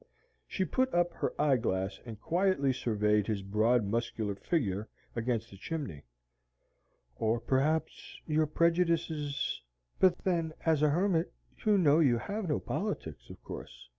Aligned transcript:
(She 0.47 0.65
put 0.65 0.91
up 0.95 1.13
her 1.13 1.39
eye 1.39 1.57
glass 1.57 1.99
and 2.07 2.19
quietly 2.19 2.73
surveyed 2.73 3.27
his 3.27 3.43
broad 3.43 3.85
muscular 3.85 4.33
figure 4.33 4.89
against 5.15 5.51
the 5.51 5.57
chimney.) 5.57 6.01
"Or, 7.17 7.39
perhaps, 7.39 8.19
your 8.25 8.47
prejudices 8.47 9.61
But 9.99 10.17
then, 10.23 10.53
as 10.65 10.81
a 10.81 10.89
hermit 10.89 11.31
you 11.63 11.77
know 11.77 11.99
you 11.99 12.17
have 12.17 12.49
no 12.49 12.59
politics, 12.59 13.29
of 13.29 13.43
course. 13.43 13.89